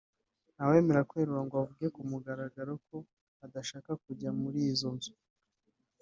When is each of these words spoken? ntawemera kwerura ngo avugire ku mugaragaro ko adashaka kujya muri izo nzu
ntawemera 0.55 1.07
kwerura 1.09 1.41
ngo 1.45 1.53
avugire 1.61 1.89
ku 1.95 2.01
mugaragaro 2.11 2.71
ko 2.87 2.97
adashaka 3.45 3.89
kujya 4.03 4.29
muri 4.41 4.59
izo 4.71 4.89
nzu 4.95 5.13